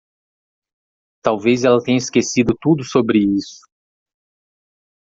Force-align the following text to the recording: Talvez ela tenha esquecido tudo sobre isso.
Talvez 1.21 1.63
ela 1.63 1.79
tenha 1.79 1.99
esquecido 1.99 2.57
tudo 2.59 2.83
sobre 2.83 3.19
isso. 3.35 3.59